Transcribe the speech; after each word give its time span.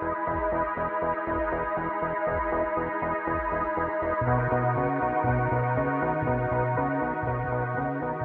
Thank 0.00 0.16
you. 8.12 8.17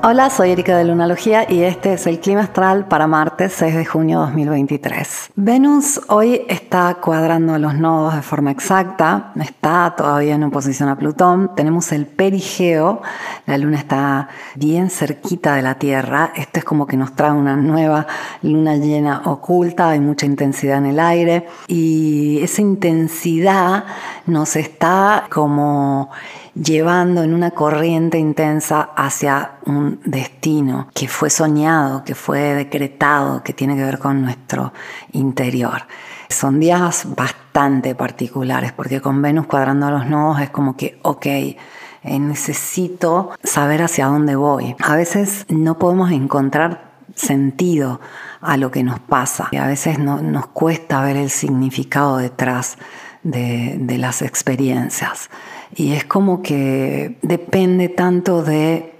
Hola, 0.00 0.30
soy 0.30 0.52
Erika 0.52 0.76
de 0.78 0.84
Lunalogía 0.84 1.50
y 1.50 1.62
este 1.62 1.94
es 1.94 2.06
el 2.06 2.20
clima 2.20 2.42
astral 2.42 2.86
para 2.86 3.08
martes 3.08 3.52
6 3.56 3.74
de 3.74 3.84
junio 3.84 4.20
2023. 4.20 5.30
Venus 5.34 6.00
hoy 6.08 6.42
está 6.48 6.94
cuadrando 7.00 7.58
los 7.58 7.74
nodos 7.74 8.14
de 8.14 8.22
forma 8.22 8.52
exacta, 8.52 9.32
está 9.40 9.94
todavía 9.96 10.36
en 10.36 10.44
oposición 10.44 10.88
a 10.88 10.96
Plutón, 10.96 11.50
tenemos 11.56 11.90
el 11.90 12.06
perigeo, 12.06 13.02
la 13.46 13.58
luna 13.58 13.78
está 13.78 14.28
bien 14.54 14.88
cerquita 14.88 15.56
de 15.56 15.62
la 15.62 15.74
Tierra, 15.74 16.32
esto 16.36 16.60
es 16.60 16.64
como 16.64 16.86
que 16.86 16.96
nos 16.96 17.16
trae 17.16 17.32
una 17.32 17.56
nueva 17.56 18.06
luna 18.42 18.76
llena 18.76 19.22
oculta, 19.24 19.90
hay 19.90 20.00
mucha 20.00 20.26
intensidad 20.26 20.78
en 20.78 20.86
el 20.86 21.00
aire 21.00 21.48
y 21.66 22.40
esa 22.40 22.62
intensidad 22.62 23.84
nos 24.28 24.56
está 24.56 25.26
como 25.30 26.10
llevando 26.54 27.22
en 27.22 27.34
una 27.34 27.50
corriente 27.52 28.18
intensa 28.18 28.90
hacia 28.96 29.52
un 29.66 30.00
destino 30.04 30.88
que 30.94 31.08
fue 31.08 31.30
soñado, 31.30 32.04
que 32.04 32.14
fue 32.14 32.54
decretado, 32.54 33.42
que 33.42 33.52
tiene 33.52 33.76
que 33.76 33.84
ver 33.84 33.98
con 33.98 34.22
nuestro 34.22 34.72
interior. 35.12 35.82
Son 36.28 36.60
días 36.60 37.06
bastante 37.16 37.94
particulares 37.94 38.72
porque 38.72 39.00
con 39.00 39.22
Venus 39.22 39.46
cuadrando 39.46 39.90
los 39.90 40.06
nodos 40.06 40.40
es 40.40 40.50
como 40.50 40.76
que, 40.76 40.98
ok, 41.02 41.26
eh, 41.26 41.56
necesito 42.04 43.30
saber 43.42 43.82
hacia 43.82 44.06
dónde 44.06 44.36
voy. 44.36 44.76
A 44.80 44.94
veces 44.94 45.46
no 45.48 45.78
podemos 45.78 46.10
encontrar 46.12 46.88
sentido 47.14 48.00
a 48.40 48.56
lo 48.56 48.70
que 48.70 48.82
nos 48.82 49.00
pasa. 49.00 49.48
Y 49.50 49.56
a 49.56 49.66
veces 49.66 49.98
no, 49.98 50.20
nos 50.20 50.46
cuesta 50.48 51.02
ver 51.02 51.16
el 51.16 51.30
significado 51.30 52.18
detrás 52.18 52.78
de, 53.22 53.98
las 53.98 54.22
experiencias. 54.22 55.30
Y 55.74 55.92
es 55.92 56.04
como 56.04 56.42
que 56.42 57.18
depende 57.22 57.88
tanto 57.88 58.42
de 58.42 58.94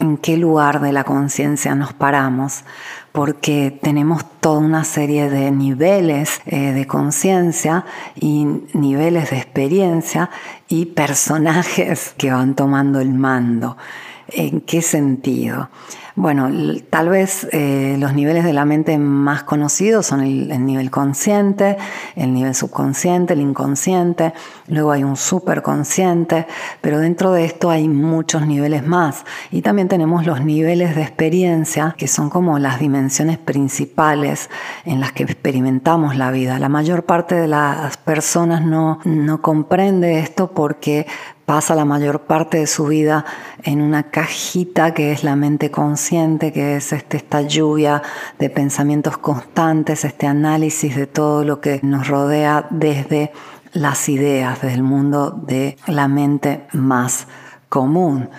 en 0.00 0.16
qué 0.16 0.36
lugar 0.36 0.80
de 0.80 0.92
la 0.92 1.04
conciencia 1.04 1.74
nos 1.74 1.92
paramos, 1.92 2.64
porque 3.12 3.78
tenemos 3.82 4.24
toda 4.40 4.58
una 4.58 4.84
serie 4.84 5.30
de 5.30 5.50
niveles 5.52 6.40
eh, 6.46 6.72
de 6.72 6.86
conciencia 6.86 7.84
y 8.16 8.44
niveles 8.72 9.30
de 9.30 9.36
experiencia 9.36 10.30
y 10.68 10.86
personajes 10.86 12.14
que 12.18 12.32
van 12.32 12.54
tomando 12.54 13.00
el 13.00 13.14
mando. 13.14 13.76
¿En 14.36 14.60
qué 14.62 14.82
sentido? 14.82 15.68
Bueno, 16.16 16.48
tal 16.90 17.08
vez 17.08 17.48
eh, 17.50 17.96
los 17.98 18.14
niveles 18.14 18.44
de 18.44 18.52
la 18.52 18.64
mente 18.64 18.98
más 18.98 19.42
conocidos 19.42 20.06
son 20.06 20.20
el, 20.20 20.64
nivel 20.64 20.88
consciente, 20.88 21.76
el 22.14 22.32
nivel 22.32 22.54
subconsciente, 22.54 23.32
el 23.32 23.40
inconsciente, 23.40 24.32
luego 24.68 24.92
hay 24.92 25.02
un 25.02 25.16
superconsciente, 25.16 26.46
pero 26.80 27.00
dentro 27.00 27.32
de 27.32 27.44
esto 27.44 27.68
hay 27.68 27.88
muchos 27.88 28.46
niveles 28.46 28.86
más. 28.86 29.24
Y 29.50 29.62
también 29.62 29.88
tenemos 29.88 30.24
los 30.24 30.40
niveles 30.40 30.94
de 30.94 31.02
experiencia, 31.02 31.96
que 31.98 32.06
son 32.06 32.30
como 32.30 32.60
las 32.60 32.78
dimensiones 32.78 33.38
principales 33.38 34.50
en 34.84 35.00
las 35.00 35.10
que 35.10 35.24
experimentamos 35.24 36.14
la 36.14 36.30
vida. 36.30 36.60
La 36.60 36.68
mayor 36.68 37.02
parte 37.06 37.34
de 37.34 37.48
las 37.48 37.96
personas 37.96 38.64
no, 38.64 39.00
no 39.04 39.42
comprende 39.42 40.20
esto 40.20 40.52
porque 40.52 41.08
pasa 41.46 41.74
la 41.74 41.84
mayor 41.84 42.20
parte 42.20 42.58
de 42.58 42.66
su 42.66 42.86
vida 42.86 43.24
en 43.62 43.82
una 43.82 44.04
cajita 44.04 44.94
que 44.94 45.12
es 45.12 45.24
la 45.24 45.36
mente 45.36 45.70
consciente, 45.70 46.52
que 46.52 46.76
es 46.76 46.92
este, 46.92 47.18
esta 47.18 47.42
lluvia 47.42 48.02
de 48.38 48.50
pensamientos 48.50 49.18
constantes, 49.18 50.04
este 50.04 50.26
análisis 50.26 50.96
de 50.96 51.06
todo 51.06 51.44
lo 51.44 51.60
que 51.60 51.80
nos 51.82 52.08
rodea 52.08 52.66
desde 52.70 53.32
las 53.72 54.08
ideas, 54.08 54.62
desde 54.62 54.74
el 54.74 54.82
mundo 54.82 55.30
de 55.30 55.76
la 55.86 56.08
mente 56.08 56.66
más 56.72 57.26
común. 57.68 58.30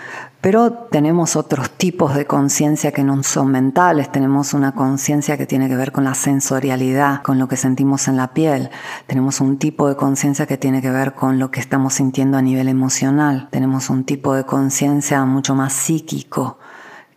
Pero 0.45 0.71
tenemos 0.91 1.35
otros 1.35 1.71
tipos 1.71 2.13
de 2.13 2.27
conciencia 2.27 2.91
que 2.91 3.03
no 3.03 3.23
son 3.23 3.49
mentales. 3.49 4.11
Tenemos 4.11 4.53
una 4.53 4.73
conciencia 4.75 5.37
que 5.37 5.47
tiene 5.47 5.67
que 5.67 5.75
ver 5.75 5.91
con 5.91 6.03
la 6.03 6.13
sensorialidad, 6.13 7.23
con 7.23 7.39
lo 7.39 7.47
que 7.47 7.57
sentimos 7.57 8.07
en 8.07 8.15
la 8.15 8.31
piel. 8.31 8.69
Tenemos 9.07 9.41
un 9.41 9.57
tipo 9.57 9.89
de 9.89 9.95
conciencia 9.95 10.45
que 10.45 10.57
tiene 10.57 10.83
que 10.83 10.91
ver 10.91 11.15
con 11.15 11.39
lo 11.39 11.49
que 11.49 11.59
estamos 11.59 11.95
sintiendo 11.95 12.37
a 12.37 12.43
nivel 12.43 12.67
emocional. 12.67 13.47
Tenemos 13.49 13.89
un 13.89 14.03
tipo 14.03 14.35
de 14.35 14.43
conciencia 14.43 15.25
mucho 15.25 15.55
más 15.55 15.73
psíquico, 15.73 16.59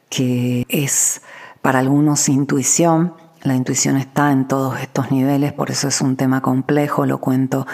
que 0.08 0.64
es 0.70 1.20
para 1.60 1.80
algunos 1.80 2.30
intuición. 2.30 3.12
La 3.42 3.54
intuición 3.54 3.96
está 3.96 4.32
en 4.32 4.46
todos 4.48 4.80
estos 4.80 5.10
niveles, 5.10 5.52
por 5.52 5.70
eso 5.70 5.88
es 5.88 6.00
un 6.00 6.16
tema 6.16 6.40
complejo, 6.40 7.06
lo 7.06 7.18
cuento 7.18 7.66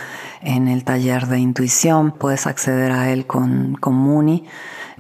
en 0.42 0.68
el 0.68 0.84
taller 0.84 1.26
de 1.26 1.38
intuición. 1.38 2.12
Puedes 2.12 2.46
acceder 2.46 2.92
a 2.92 3.10
él 3.10 3.26
con, 3.26 3.76
con 3.80 3.94
Muni 3.94 4.44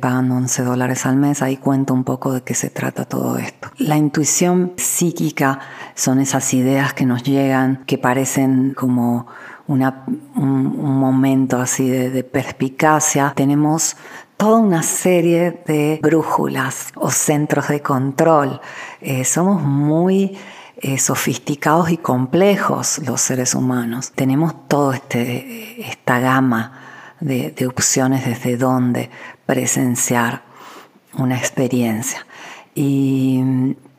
pagando 0.00 0.34
11 0.34 0.62
dólares 0.64 1.06
al 1.06 1.16
mes, 1.16 1.42
ahí 1.42 1.56
cuento 1.56 1.94
un 1.94 2.04
poco 2.04 2.32
de 2.32 2.42
qué 2.42 2.54
se 2.54 2.70
trata 2.70 3.04
todo 3.04 3.38
esto. 3.38 3.70
La 3.78 3.96
intuición 3.96 4.72
psíquica 4.76 5.60
son 5.94 6.20
esas 6.20 6.52
ideas 6.54 6.94
que 6.94 7.06
nos 7.06 7.22
llegan, 7.22 7.84
que 7.86 7.98
parecen 7.98 8.74
como 8.74 9.26
una, 9.66 10.04
un, 10.34 10.98
momento 10.98 11.58
así 11.58 11.88
de, 11.88 12.24
perspicacia. 12.24 13.32
Tenemos 13.34 13.96
toda 14.36 14.58
una 14.58 14.82
serie 14.82 15.62
de 15.66 15.98
brújulas 16.02 16.92
o 16.94 17.10
centros 17.10 17.68
de 17.68 17.80
control. 17.80 18.60
Eh, 19.00 19.24
somos 19.24 19.62
muy 19.62 20.36
eh, 20.76 20.98
sofisticados 20.98 21.90
y 21.90 21.96
complejos 21.96 22.98
los 23.06 23.20
seres 23.20 23.54
humanos. 23.54 24.12
Tenemos 24.14 24.68
toda 24.68 24.96
este, 24.96 25.88
esta 25.88 26.20
gama 26.20 26.80
de, 27.20 27.50
de 27.52 27.66
opciones 27.66 28.26
desde 28.26 28.56
dónde 28.56 29.10
presenciar 29.46 30.42
una 31.16 31.38
experiencia. 31.38 32.26
Y 32.74 33.40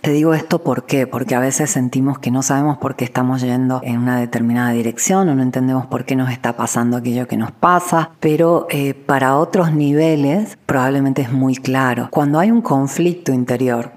te 0.05 0.11
digo 0.11 0.35
esto 0.35 0.59
¿por 0.59 0.85
qué? 0.85 1.07
porque 1.07 1.33
a 1.33 1.39
veces 1.39 1.71
sentimos 1.71 2.19
que 2.19 2.29
no 2.29 2.43
sabemos 2.43 2.77
por 2.77 2.95
qué 2.95 3.05
estamos 3.05 3.41
yendo 3.41 3.81
en 3.83 3.97
una 3.97 4.19
determinada 4.19 4.69
dirección 4.69 5.27
o 5.29 5.33
no 5.33 5.41
entendemos 5.41 5.87
por 5.87 6.05
qué 6.05 6.15
nos 6.15 6.29
está 6.29 6.55
pasando 6.55 6.95
aquello 6.95 7.27
que 7.27 7.37
nos 7.37 7.51
pasa, 7.51 8.11
pero 8.19 8.67
eh, 8.69 8.93
para 8.93 9.35
otros 9.35 9.73
niveles 9.73 10.59
probablemente 10.67 11.23
es 11.23 11.31
muy 11.31 11.55
claro. 11.55 12.09
Cuando 12.11 12.37
hay 12.37 12.51
un 12.51 12.61
conflicto 12.61 13.33
interior, 13.33 13.93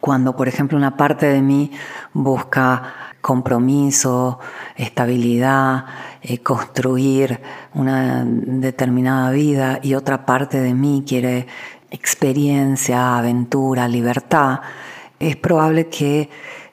cuando 0.00 0.34
por 0.34 0.48
ejemplo 0.48 0.78
una 0.78 0.96
parte 0.96 1.26
de 1.26 1.42
mí 1.42 1.70
busca 2.14 2.84
compromiso, 3.20 4.38
estabilidad, 4.74 5.84
eh, 6.22 6.38
construir 6.38 7.42
una 7.74 8.24
determinada 8.24 9.30
vida 9.32 9.80
y 9.82 9.96
otra 9.96 10.24
parte 10.24 10.62
de 10.62 10.72
mí 10.72 11.04
quiere 11.06 11.46
experiencia, 11.90 13.18
aventura, 13.18 13.86
libertad, 13.86 14.60
es 15.28 15.36
probable 15.36 15.88
que 15.88 16.28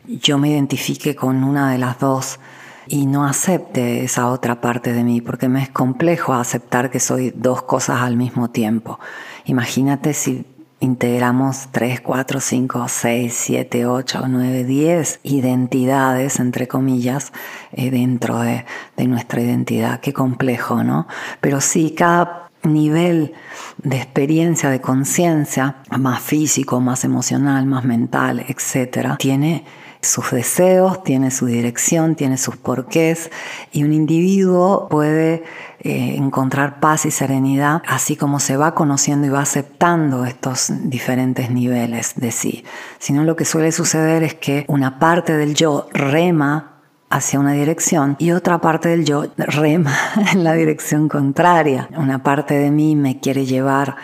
yo 0.08 0.38
me 0.38 0.50
identifique 0.50 1.16
con 1.16 1.44
una 1.44 1.72
de 1.72 1.78
las 1.78 2.00
dos 2.00 2.40
y 2.88 3.06
no 3.06 3.26
acepte 3.26 4.04
esa 4.04 4.30
otra 4.30 4.62
parte 4.62 4.94
de 4.94 5.04
mí, 5.04 5.22
porque 5.22 5.48
me 5.48 5.62
es 5.62 5.70
complejo 5.70 6.34
aceptar 6.34 6.90
que 6.90 7.00
soy 7.00 7.32
dos 7.36 7.62
cosas 7.62 8.02
al 8.02 8.18
mismo 8.18 8.50
tiempo. 8.50 9.00
Imagínate 9.46 10.14
si 10.16 10.46
integramos 10.80 11.68
3, 11.72 12.02
4, 12.02 12.40
5, 12.40 12.86
6, 12.88 13.34
7, 13.38 13.86
8, 13.86 14.24
9, 14.28 14.64
10 14.64 15.20
identidades, 15.24 16.40
entre 16.40 16.68
comillas, 16.68 17.31
eh, 17.72 17.92
dentro 17.92 18.40
de, 18.40 18.66
de 18.98 19.08
nuestra 19.08 19.42
identidad. 19.42 20.00
Qué 20.00 20.12
complejo, 20.12 20.84
¿no? 20.84 21.06
Pero 21.42 21.62
sí, 21.62 21.94
cada 21.96 22.49
nivel 22.64 23.34
de 23.78 23.97
experiencia, 23.97 24.70
de 24.70 24.81
conciencia, 24.81 25.78
más 25.97 26.22
físico, 26.22 26.80
más 26.80 27.03
emocional, 27.03 27.66
más 27.66 27.86
mental, 27.86 28.46
etcétera, 28.47 29.18
tiene 29.18 29.66
sus 30.02 30.31
deseos, 30.31 31.03
tiene 31.03 31.30
su 31.30 31.46
dirección, 31.46 32.16
tiene 32.16 32.38
sus 32.38 32.56
porqués 32.56 33.31
y 33.72 33.84
un 33.84 33.92
individuo 33.92 34.88
puede 34.89 35.44
eh, 35.81 36.16
encontrar 36.16 36.80
paz 36.80 37.06
y 37.06 37.12
serenidad 37.12 37.81
así 37.86 38.16
como 38.16 38.39
se 38.39 38.56
va 38.56 38.75
conociendo 38.75 39.28
y 39.28 39.30
va 39.30 39.42
aceptando 39.42 40.25
estos 40.25 40.72
diferentes 40.84 41.51
niveles 41.51 42.13
de 42.16 42.31
sí. 42.31 42.63
Sino 42.98 43.24
lo 43.24 43.36
que 43.36 43.45
suele 43.45 43.72
suceder 43.74 44.24
es 44.24 44.36
que 44.36 44.63
una 44.68 45.00
parte 45.00 45.36
del 45.36 45.54
yo 45.54 45.88
rema 45.92 46.69
hacia 47.10 47.40
una 47.40 47.54
dirección 47.54 48.16
y 48.20 48.32
otra 48.32 48.60
parte 48.60 48.90
del 48.90 49.06
yo 49.06 49.26
rema 49.38 49.96
en 50.34 50.44
la 50.44 50.54
dirección 50.54 51.10
contraria. 51.10 51.90
Una 51.98 52.24
parte 52.24 52.56
de 52.56 52.72
mí 52.72 52.96
me 52.96 53.20
quiere 53.20 53.46
llevar 53.46 53.96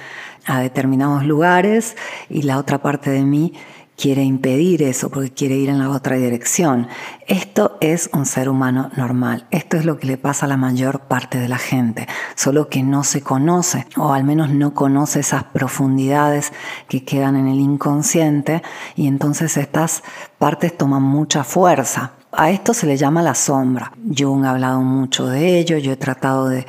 a 0.46 0.60
determinados 0.60 1.26
lugares 1.26 1.96
y 2.30 2.44
la 2.44 2.58
otra 2.58 2.80
parte 2.80 3.10
de 3.10 3.24
mí 3.24 3.54
quiere 3.98 4.24
impedir 4.24 4.84
eso 4.84 5.10
porque 5.10 5.32
quiere 5.32 5.56
ir 5.56 5.70
en 5.70 5.80
la 5.80 5.90
otra 5.90 6.18
dirección. 6.18 6.88
Esto 7.28 7.78
es 7.82 8.10
un 8.14 8.26
ser 8.26 8.50
humano 8.50 8.92
normal. 8.98 9.48
Esto 9.52 9.78
es 9.78 9.86
lo 9.86 9.98
que 9.98 10.08
le 10.08 10.18
pasa 10.18 10.46
a 10.46 10.50
la 10.50 10.58
mayor 10.58 11.02
parte 11.02 11.40
de 11.40 11.48
la 11.48 11.58
gente, 11.58 12.08
solo 12.36 12.70
que 12.70 12.84
no 12.84 13.04
se 13.04 13.22
conoce 13.22 13.88
o 13.96 14.14
al 14.14 14.24
menos 14.24 14.50
no 14.50 14.74
conoce 14.74 15.22
esas 15.22 15.46
profundidades 15.46 16.52
que 16.88 17.06
quedan 17.06 17.36
en 17.36 17.48
el 17.48 17.60
inconsciente 17.60 18.62
y 18.96 19.08
entonces 19.08 19.58
estas 19.58 20.04
partes 20.38 20.78
toman 20.78 21.04
mucha 21.04 21.44
fuerza. 21.44 22.14
A 22.38 22.50
esto 22.50 22.74
se 22.74 22.86
le 22.86 22.98
llama 22.98 23.22
la 23.22 23.34
sombra. 23.34 23.94
Jung 24.14 24.44
ha 24.44 24.52
hablado 24.52 24.82
mucho 24.82 25.28
de 25.28 25.58
ello, 25.58 25.78
yo 25.78 25.94
he 25.94 25.96
tratado 25.96 26.50
de, 26.50 26.66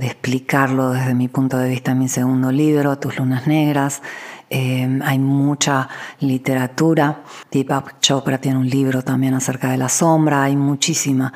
explicarlo 0.00 0.92
desde 0.92 1.14
mi 1.14 1.28
punto 1.28 1.58
de 1.58 1.68
vista 1.68 1.92
en 1.92 1.98
mi 1.98 2.08
segundo 2.08 2.50
libro, 2.50 2.98
Tus 2.98 3.18
lunas 3.18 3.46
negras. 3.46 4.00
Eh, 4.48 5.00
hay 5.04 5.18
mucha 5.18 5.86
literatura. 6.20 7.24
Deepak 7.50 8.00
Chopra 8.00 8.38
tiene 8.38 8.56
un 8.56 8.70
libro 8.70 9.02
también 9.02 9.34
acerca 9.34 9.70
de 9.70 9.76
la 9.76 9.90
sombra. 9.90 10.44
Hay 10.44 10.56
muchísimas 10.56 11.32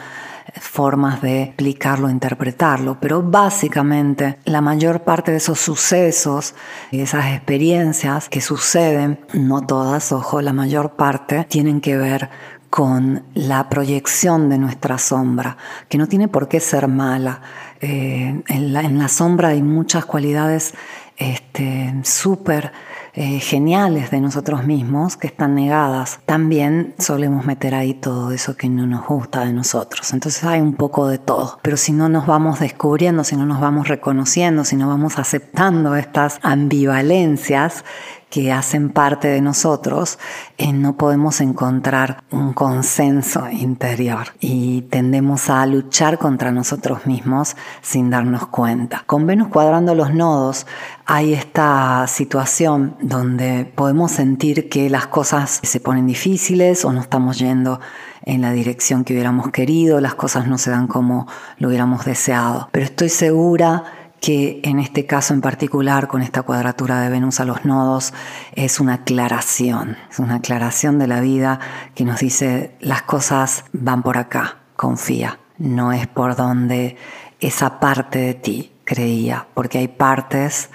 formas 0.60 1.20
de 1.20 1.42
explicarlo, 1.42 2.08
interpretarlo, 2.08 2.98
pero 3.00 3.22
básicamente 3.22 4.38
la 4.44 4.60
mayor 4.60 5.02
parte 5.02 5.32
de 5.32 5.38
esos 5.38 5.58
sucesos, 5.58 6.54
esas 6.92 7.34
experiencias 7.34 8.28
que 8.28 8.40
suceden, 8.40 9.20
no 9.34 9.66
todas, 9.66 10.12
ojo, 10.12 10.40
la 10.40 10.52
mayor 10.52 10.92
parte 10.96 11.44
tienen 11.44 11.80
que 11.80 11.96
ver 11.96 12.30
con 12.76 13.22
la 13.32 13.70
proyección 13.70 14.50
de 14.50 14.58
nuestra 14.58 14.98
sombra, 14.98 15.56
que 15.88 15.96
no 15.96 16.08
tiene 16.08 16.28
por 16.28 16.46
qué 16.46 16.60
ser 16.60 16.88
mala. 16.88 17.40
Eh, 17.80 18.42
en, 18.48 18.72
la, 18.74 19.08
sombra 19.08 19.48
hay 19.48 19.62
muchas 19.62 20.04
cualidades 20.04 20.74
este, 21.16 21.94
súper 22.02 22.72
eh, 23.14 23.40
geniales 23.40 24.10
de 24.10 24.20
nosotros 24.20 24.66
mismos 24.66 25.16
que 25.16 25.26
están 25.26 25.54
negadas. 25.54 26.20
También 26.26 26.94
solemos 26.98 27.46
meter 27.46 27.74
ahí 27.74 27.94
todo 27.94 28.30
eso 28.30 28.58
que 28.58 28.68
no 28.68 28.86
nos 28.86 29.06
gusta 29.06 29.46
de 29.46 29.54
nosotros. 29.54 30.12
Entonces 30.12 30.44
hay 30.44 30.60
un 30.60 30.74
poco 30.74 31.08
de 31.08 31.16
todo. 31.16 31.58
Pero 31.62 31.78
si 31.78 31.92
no 31.92 32.10
nos 32.10 32.26
vamos 32.26 32.60
descubriendo, 32.60 33.24
si 33.24 33.36
no 33.36 33.46
nos 33.46 33.58
vamos 33.58 33.88
reconociendo, 33.88 34.66
si 34.66 34.76
no 34.76 34.86
vamos 34.86 35.18
aceptando 35.18 35.96
estas 35.96 36.40
ambivalencias, 36.42 37.86
que 38.30 38.52
hacen 38.52 38.90
parte 38.90 39.28
de 39.28 39.40
nosotros, 39.40 40.18
eh, 40.58 40.72
no 40.72 40.96
podemos 40.96 41.40
encontrar 41.40 42.24
un 42.30 42.52
consenso 42.52 43.48
interior 43.50 44.28
y 44.40 44.82
tendemos 44.82 45.48
a 45.48 45.64
luchar 45.66 46.18
contra 46.18 46.50
nosotros 46.50 47.06
mismos 47.06 47.56
sin 47.82 48.10
darnos 48.10 48.46
cuenta. 48.48 49.04
Con 49.06 49.26
Venus 49.26 49.48
cuadrando 49.48 49.94
los 49.94 50.12
nodos 50.12 50.66
hay 51.06 51.34
esta 51.34 52.06
situación 52.08 52.96
donde 53.00 53.64
podemos 53.64 54.10
sentir 54.10 54.68
que 54.68 54.90
las 54.90 55.06
cosas 55.06 55.60
se 55.62 55.80
ponen 55.80 56.06
difíciles 56.06 56.84
o 56.84 56.92
no 56.92 57.00
estamos 57.00 57.38
yendo 57.38 57.80
en 58.22 58.42
la 58.42 58.50
dirección 58.50 59.04
que 59.04 59.12
hubiéramos 59.12 59.50
querido, 59.52 60.00
las 60.00 60.16
cosas 60.16 60.48
no 60.48 60.58
se 60.58 60.70
dan 60.70 60.88
como 60.88 61.28
lo 61.58 61.68
hubiéramos 61.68 62.04
deseado. 62.04 62.68
Pero 62.72 62.84
estoy 62.86 63.08
segura 63.08 63.84
que 64.26 64.58
en 64.64 64.80
este 64.80 65.06
caso 65.06 65.34
en 65.34 65.40
particular, 65.40 66.08
con 66.08 66.20
esta 66.20 66.42
cuadratura 66.42 67.00
de 67.00 67.10
Venus 67.10 67.38
a 67.38 67.44
los 67.44 67.64
nodos, 67.64 68.12
es 68.56 68.80
una 68.80 68.94
aclaración, 68.94 69.96
es 70.10 70.18
una 70.18 70.36
aclaración 70.36 70.98
de 70.98 71.06
la 71.06 71.20
vida 71.20 71.60
que 71.94 72.04
nos 72.04 72.18
dice 72.18 72.74
las 72.80 73.02
cosas 73.02 73.64
van 73.72 74.02
por 74.02 74.18
acá, 74.18 74.56
confía, 74.74 75.38
no 75.58 75.92
es 75.92 76.08
por 76.08 76.34
donde 76.34 76.96
esa 77.38 77.78
parte 77.78 78.18
de 78.18 78.34
ti 78.34 78.72
creía, 78.82 79.46
porque 79.54 79.78
hay 79.78 79.86
partes 79.86 80.70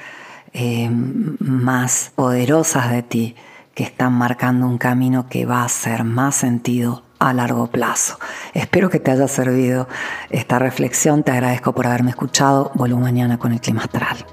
eh, 0.54 0.90
más 0.90 2.14
poderosas 2.16 2.90
de 2.90 3.04
ti 3.04 3.36
que 3.76 3.84
están 3.84 4.14
marcando 4.14 4.66
un 4.66 4.78
camino 4.78 5.28
que 5.28 5.46
va 5.46 5.64
a 5.64 5.66
hacer 5.66 6.06
más 6.06 6.36
sentido 6.36 7.04
a 7.22 7.34
largo 7.34 7.68
plazo. 7.68 8.18
Espero 8.54 8.90
que 8.90 9.00
te 9.00 9.12
haya 9.12 9.28
servido 9.28 9.88
esta 10.32 10.58
reflexión. 10.58 11.24
Te 11.24 11.32
agradezco 11.32 11.74
por 11.74 11.86
haberme 11.86 12.10
escuchado. 12.10 12.72
Vuelvo 12.74 12.98
mañana 13.00 13.38
con 13.38 13.54
el 13.54 13.62
clima 13.62 13.84
astral. 13.84 14.26